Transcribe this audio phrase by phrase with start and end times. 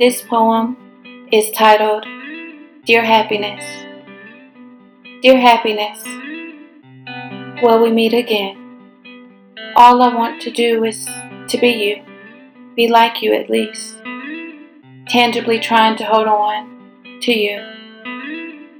[0.00, 2.06] This poem is titled
[2.86, 3.62] Dear Happiness.
[5.20, 6.02] Dear Happiness,
[7.62, 8.56] will we meet again?
[9.76, 11.04] All I want to do is
[11.48, 12.02] to be you,
[12.74, 13.98] be like you at least,
[15.06, 17.58] tangibly trying to hold on to you.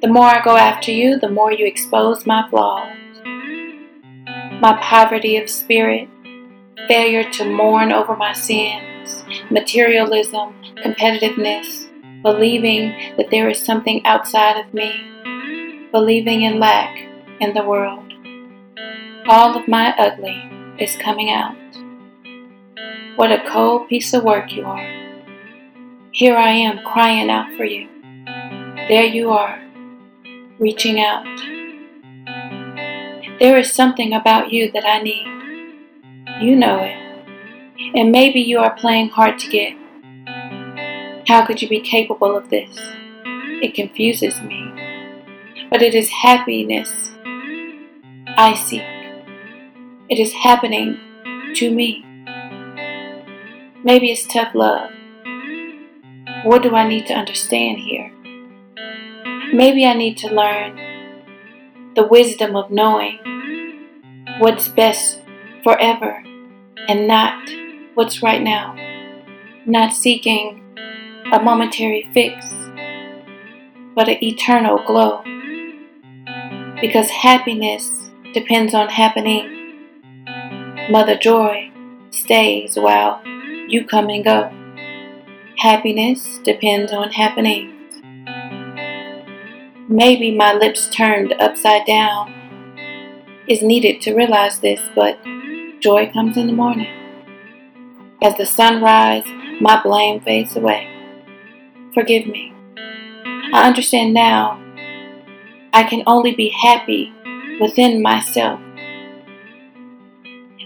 [0.00, 2.96] The more I go after you, the more you expose my flaws,
[4.58, 6.08] my poverty of spirit,
[6.88, 8.32] failure to mourn over my
[9.50, 10.54] materialism,
[10.84, 11.88] competitiveness,
[12.22, 16.96] believing that there is something outside of me, believing in lack
[17.40, 18.12] in the world.
[19.26, 20.38] All of my ugly
[20.78, 21.56] is coming out.
[23.16, 25.00] What a cold piece of work you are.
[26.12, 27.88] Here I am crying out for you.
[28.88, 29.60] There you are,
[30.58, 31.26] reaching out.
[33.38, 35.26] There is something about you that I need.
[36.42, 37.09] You know it.
[37.94, 39.76] And maybe you are playing hard to get.
[41.26, 42.76] How could you be capable of this?
[43.62, 44.72] It confuses me.
[45.70, 47.12] But it is happiness
[48.36, 48.82] I seek.
[50.08, 50.98] It is happening
[51.56, 52.04] to me.
[53.84, 54.90] Maybe it's tough love.
[56.44, 58.10] What do I need to understand here?
[59.52, 60.76] Maybe I need to learn
[61.94, 63.18] the wisdom of knowing
[64.38, 65.20] what's best
[65.62, 66.22] forever
[66.88, 67.50] and not
[67.94, 68.76] what's right now.
[69.66, 70.62] Not seeking
[71.32, 72.46] a momentary fix,
[73.94, 75.22] but an eternal glow.
[76.80, 79.56] Because happiness depends on happening.
[80.90, 81.70] Mother Joy
[82.10, 83.22] stays while
[83.68, 84.50] you come and go.
[85.58, 88.02] Happiness depends on happenings.
[89.88, 92.32] Maybe my lips turned upside down
[93.48, 95.18] is needed to realize this, but
[95.80, 96.99] joy comes in the morning.
[98.22, 100.86] As the sun rises, my blame fades away.
[101.94, 102.52] Forgive me.
[103.52, 104.60] I understand now
[105.72, 107.12] I can only be happy
[107.60, 108.60] within myself.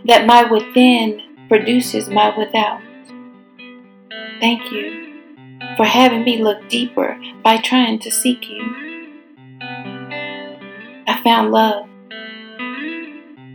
[0.06, 2.80] That my within produces my without.
[4.40, 5.22] Thank you
[5.76, 8.62] for having me look deeper by trying to seek you.
[11.06, 11.86] I found love,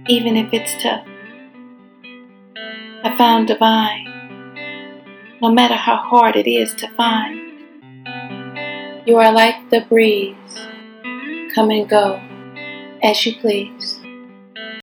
[0.08, 1.09] even if it's tough.
[3.02, 4.06] I found divine,
[5.42, 7.40] no matter how hard it is to find.
[9.08, 10.36] You are like the breeze,
[11.56, 12.22] come and go
[13.02, 13.99] as you please.